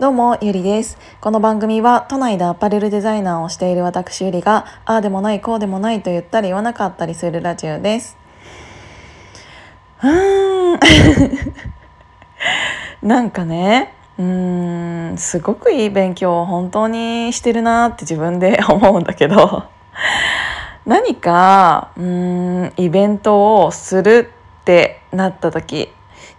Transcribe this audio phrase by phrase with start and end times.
[0.00, 0.96] どうも、ゆりです。
[1.20, 8.16] この番組は都内でアパレルデザイナーをしている私ゆりが、ああでもない、こうでもないと言ったり言わなかったりするラジオです。
[10.02, 10.80] うーん。
[13.06, 19.64] なんかね、うーん、すごくいい勉強を本当にしてるなって自分で 思うんだけど、
[20.86, 24.32] 何か、うーん、イベントをする
[24.62, 25.92] ってなった時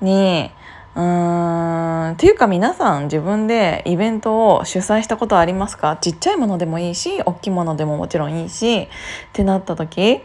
[0.00, 0.52] に、
[0.98, 2.12] うーん。
[2.12, 5.96] っていうか皆さん自分でイベントを主催したことありますか？
[6.00, 8.88] ちっちゃいものでもいいし大きいものでももちろんいいしっ
[9.32, 10.20] てなった時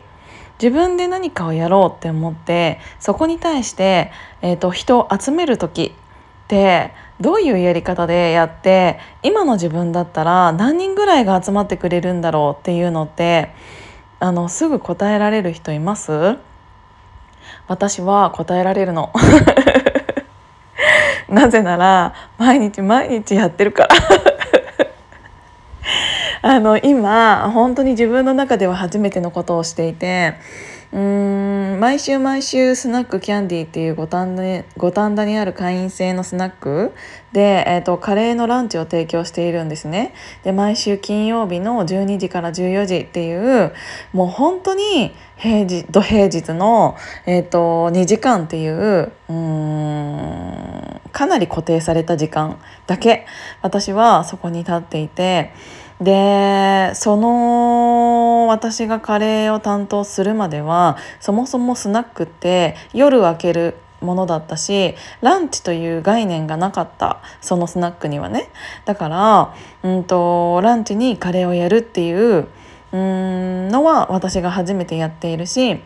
[0.61, 13.49] 自分で何かをやろうって思ってそこに対して、えーと、人を集める時ってどういうやり方でやって今の自分だったら何人ぐらいが集まってくれるんだろうっていうのって
[14.19, 16.37] あのすぐ答えられる人います？
[17.67, 19.11] 私は答えられるの。
[21.33, 23.95] なぜなら毎日毎日やってるから
[26.55, 30.35] あの今本当に自分の中では初めてのことをしていて
[30.93, 36.93] うーん毎週毎週スナックキャンディーっていう五反田五反田にある会員制のスナック
[37.31, 40.13] で、えーと、カレーのランチを提供しているんですね。
[40.43, 43.73] で毎週金曜日の12時から14時っていう
[44.11, 53.25] もう本当に平日土平日の、えーと、2時間っていううーんかなり固定された時間だけ
[53.61, 55.53] 私はそこに立っていて
[56.01, 68.49] でその私がカレーを担当するまではそもそもスナックって夜開けるものだったしランチという概念がなかったそのスナックにはね。
[68.83, 72.47] だから、うんと、ランチにカレーをやるっていう
[72.91, 75.79] うんのは私が初めてやっているし、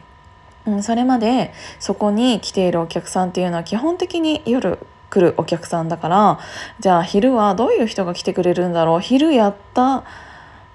[0.66, 4.80] うん、それまでそこに来ているお客さんっていうのは基本的に夜
[5.10, 6.40] 来るお客さんだから
[6.80, 9.00] じゃあ昼はどういう人が来てくれるんだろう？
[9.00, 10.04] 昼やった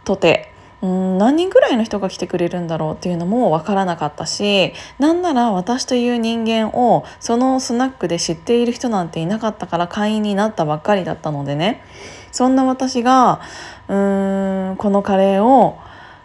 [0.04, 0.48] とて。
[0.84, 11.84] 何人ぐらいの人が来てくれるんだろうっていうのも分からなかったしなんなら私という人間をそのスナックで知っている人なんていなかったから会員になったばっかりだったのでね。
[12.32, 13.42] そんな私が
[13.86, 15.78] うーんこのカレーを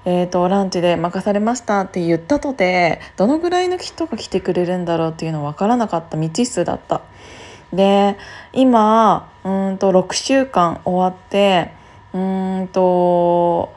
[0.06, 7.02] えーと、ランチで任されましたって言ったとてどのぐらいの人が来てくれるんだろうっていうの分からなかった未知数だった。
[7.74, 8.18] で
[8.54, 11.72] 今うんと6週間終わって
[12.14, 13.74] うんと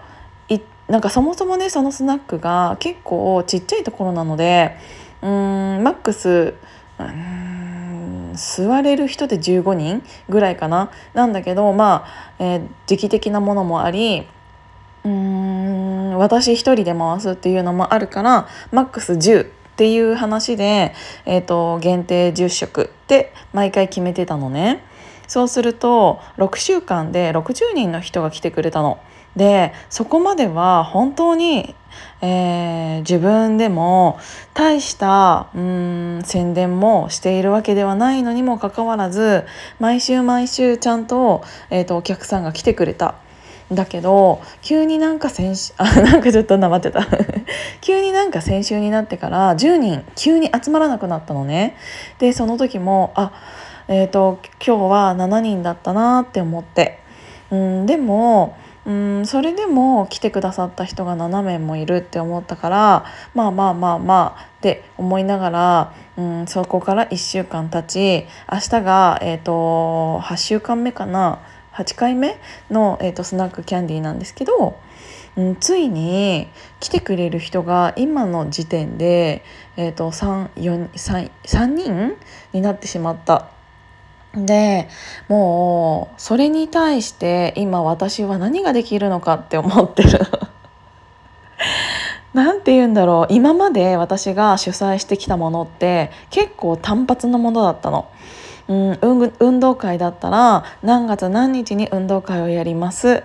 [0.49, 0.59] い
[0.89, 4.77] なんかそもそもねそのスナックが結構ちっちゃいところなので
[5.23, 6.55] うんマックス
[6.99, 10.91] うん座れる人で15人ぐらいかな。
[11.15, 14.27] なんだけどまあ、えー、時期的なものもあり
[15.05, 20.93] うん私一人で回すっていうのもあるからマックス10っていう話で、
[21.25, 24.85] えーと、限定10食って毎回決めてたのね。
[25.27, 29.01] そうすると6週間で60人の人が来てくれたの。
[29.37, 31.75] でそこまでは本当に、
[32.21, 34.19] えー、自分でも
[34.53, 39.47] 大したうん宣伝もしているわけではないのにもかかわらず
[39.79, 43.15] 毎週毎週ちゃんと,、えーとお客さんが来てくれた。
[43.73, 47.07] だけど急になんか先週あなんかちょっとなまってた。
[47.81, 51.77] 急になんか先週になってから10人急に集まらなくなったのね。
[52.19, 53.33] でその時もあ
[53.89, 56.99] えっ、ー、と今日は7人だったなって思って。
[57.51, 58.55] うんでも
[58.87, 63.05] うんそれでも来てくださった人が7名もいるって思ったから
[63.35, 71.41] まあまあまあまあって思いながら、うん、そこから1週間経ち明日が、えーと8週間目かな。
[71.75, 72.39] 8回目
[72.71, 74.79] の、えーと、スナックキャンディーなんですけど、
[75.37, 76.49] うん、ついに
[76.81, 79.45] 来てくれる人が今の時点で、
[79.77, 82.17] えーと、3, 3, 3人
[82.53, 83.51] になってしまった。
[84.35, 84.89] で
[85.29, 90.21] もうそれに対して今私は何ができるのかって思ってる。
[92.33, 98.09] なんて言うんだろう今まで私が主催してきたものって結構単発のものだったの。
[98.71, 98.99] うん、
[99.41, 103.25] 運動会だったら何月何日に運動会をやります。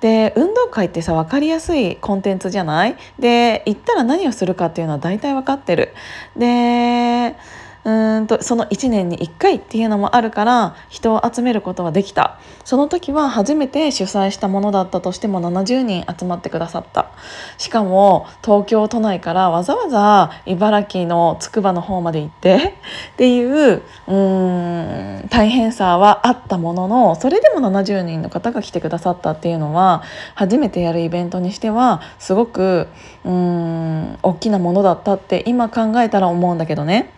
[0.00, 2.96] で運動会ってさ分かりやすいコンテンツじゃない？
[3.18, 5.92] で行ったら何をするかっていうのは大体分かってる。
[6.36, 7.36] で
[7.86, 17.12] うんとその1年に1回っていうのもあるから人を集めることはできたその時は初めて主催したものだったとしても70人集まってくださった
[17.58, 22.74] しかも東京都内からわざわざ茨城のつくばの方まで行って
[23.12, 30.02] っていううん大変さはあったもののそれでも70人の方が来てくださったっていうのは
[30.34, 32.88] 初めてやるイベントにしてはすごく
[33.24, 37.12] うん大きなものだったって今考えたら思うんだけどね。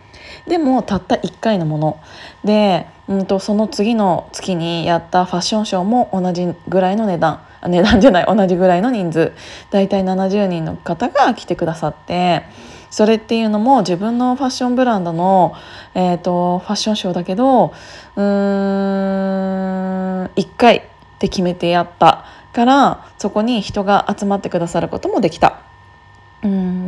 [0.47, 1.99] でもたった1回のもの。
[2.43, 7.41] で、うんと、その次の月にやったファッションショーも同じぐらいの値段。
[7.61, 9.33] 値段じゃない同じぐらいの人数。
[9.71, 12.43] だいたい70人の方が来てくださって。
[12.89, 15.53] それっていうのも自分のファッションブランドの、
[15.93, 17.73] えーと、ファッションショーだけど
[18.15, 20.81] うーん1回っ
[21.19, 25.68] て決めてやったからそこに人が集まってくださることもできた。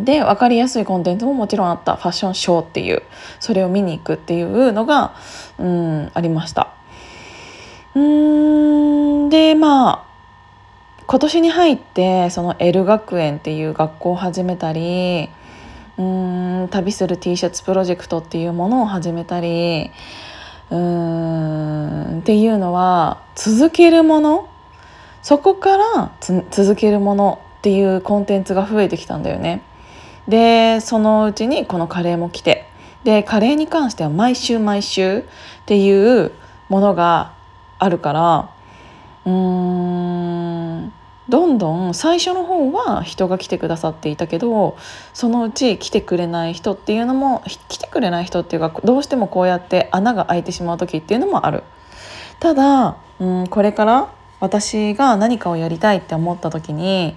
[0.04, 3.04] で分かりやすいコンテンツももちろんあったファッションショーっていう
[3.40, 5.16] それを見に行くっていうのが
[5.58, 6.74] うんありました。
[7.94, 10.12] うんでまあ
[11.08, 15.30] 今年に入ってその L 学園っていう学校を始めたり
[15.98, 19.92] うん旅する T シャツプロジェクトっていうものを始めたり
[20.70, 24.50] うんっていうのは続けるもの
[25.22, 26.12] そこから
[26.50, 29.62] 続けるものっていうコンテンツが増えてきたんだよね。
[30.28, 32.68] でそのうちにこのカレーも来て
[33.04, 35.24] でカレーに関しては毎週毎週っ
[35.66, 36.32] ていう
[36.70, 37.34] ものが
[37.80, 38.50] あるから
[39.26, 39.32] うー
[40.88, 40.94] ん
[41.30, 44.78] どんどん最初の方は人が来てくださっていたけど
[45.14, 51.64] そのうち来てくれない人っていうのも来てくれない人っていうかどうしてもこうやって穴が開いてしまう時っていうのもある。
[52.40, 57.16] ただ、うん、これから私が何かをやりたいって思った時に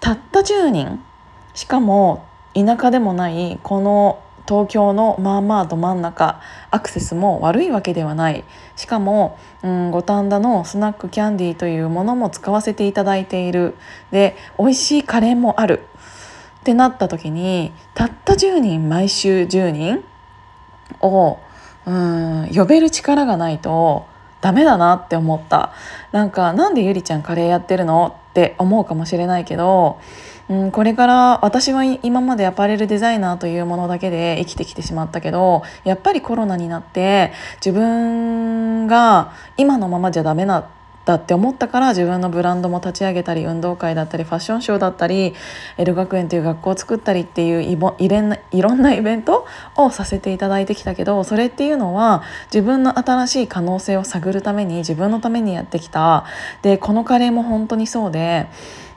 [0.00, 1.04] たった10人
[1.52, 6.40] しかも田舎でもないこの東京のまあまあど真ん中
[6.70, 8.44] アクセスも悪いわけではない。
[8.76, 13.74] しかも、五反田のスナックキャンディーというものも使わせていただいている。
[14.10, 15.80] で美味しいカレーもある。
[16.60, 20.04] ってなった時にたった10人毎週10人
[21.00, 21.38] を
[21.86, 24.06] うん呼べる力がないと
[24.44, 25.72] ダメだなって思った。
[26.12, 28.14] なんかなんでゆりちゃんカレーやってるの？
[28.30, 29.98] って思うかもしれないけど、
[30.50, 37.32] うん、これから私は今までアパレルデザイナーというものだけで生きてきてしまったけどやっぱりコロナになって
[37.64, 40.68] 自分が今のままじゃダメな
[41.04, 45.34] だって思ったから自分のブランドも立ち上げたり運動会だったりファッションショーだったり
[45.76, 49.46] エル学園という学校を作ったりっていういぼいれんいろんなイベント
[49.76, 56.24] をさせていただいてきたけどそれっていうのは自分の新しい可能性を探るために自分のためにやってきた。
[56.62, 58.46] でこのカレーも本当にそうで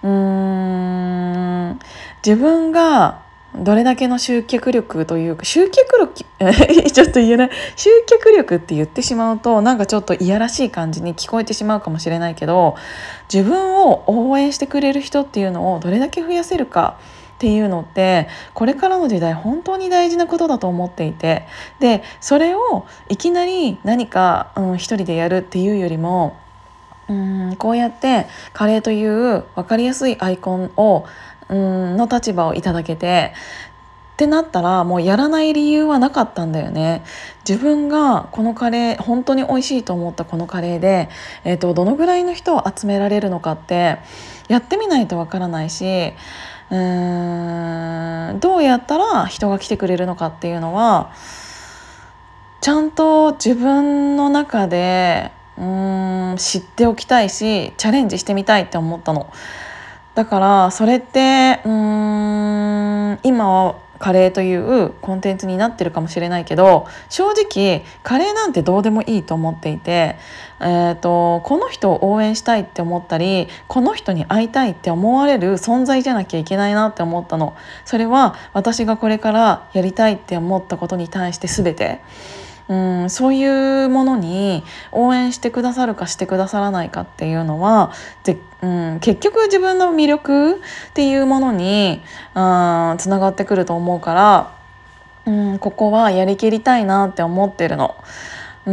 [0.03, 1.79] うーん
[2.25, 3.26] 自分が
[3.63, 6.23] どれだけの集客力というか集客力
[6.91, 7.49] ちょっと言えない。
[7.75, 12.75] 集客力って言ってしまうとなんかちょっといやらしい感じに聞こえてしまうかもしれないけど
[13.33, 16.97] 自分を応援してくれる人っていうのをどれだけ増やせるか
[17.35, 21.45] っていうのってこれからの時代本当に大事なことだと思っていて
[21.79, 26.37] でそれをいきなり何か、うん、一人でやるっていうよりも
[27.09, 31.05] うんこうやってカレーという分かりやすいアイコンを
[31.49, 33.33] うんの立場をいただけて
[34.13, 37.03] ってなったらもうやらない理由はなかったんだよね
[37.47, 41.09] 自分がこのカレー本当に美味しいと思ったこのカレーで、
[41.43, 43.99] えーと、どのぐらいの人を集められるのかって
[44.47, 46.13] やってみないとわからないし
[46.71, 51.13] うーんどうやったら人が来てくれるのかっていうのは
[52.59, 59.31] ちゃんと自分の中でうん知っておきたいしチャレンジしてみたいって思ったの。
[60.17, 70.15] だからそれってうーん今はカレーというコンテンツになってるかもしれないけど正直カレーなんてどうでもいいと思っていて、
[70.59, 82.01] えーと、この人を応援したいって思ったりこの人に会いたいって思われる存在じゃなきゃいけないなって思ったのそれは私がこれからやりたいって思ったことに対して全て。
[82.69, 83.45] うん、そうい
[83.85, 90.57] うものに応援してくださるかしてくださらないかっていうのはで、うん、結局自分の魅力っ
[90.93, 92.01] ていうものに
[92.33, 92.37] つ
[93.09, 94.55] ながってくると思うから、
[95.25, 97.95] うん、ここはやりきりたいなって思ってるの。
[98.67, 98.71] う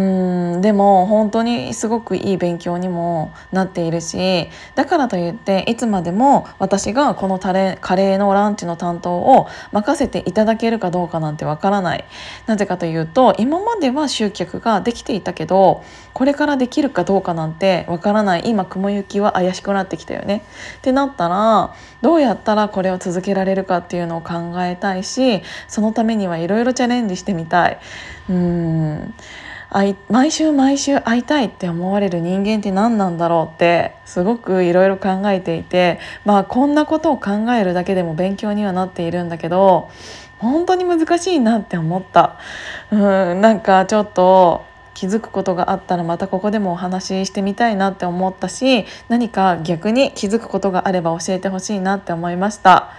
[0.58, 12.04] んでも本当にすごくいい勉強にもなっているしだからといっていつまでも私がこのタレカレーのランチの担当を任せていただけるかどうかなんてわからない。
[12.46, 18.42] なぜかというと今までは集客ができていたけどこれからできるかどうかなんてわからない。
[18.46, 20.42] 今雲行きは怪しくなってきたよね。
[20.78, 21.72] ってなったら
[22.02, 27.78] どうやったらこれを続けられるかっていうのを考えたいしそのためにはいろいろチャレンジしてみたい。
[28.28, 29.14] うん。
[30.08, 39.90] 毎週毎週会いたいって思われる人間って何なんだろうってすごくいろいろ考えていてまあこんなことを考えるだけでも勉強にはなっているんだけど
[40.38, 42.38] 本当に難しいなって思った。
[42.92, 44.64] うんなんかちょっと
[44.94, 52.90] 気づくことがあったらまたここでもお話ししてみたいなって思ったし何か逆に気づくことがあれば教えてほしいなって思いました。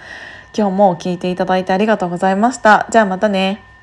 [0.58, 2.88] 今日も聞いていただいてありがとうございました。
[2.89, 3.75] じゃあまたね。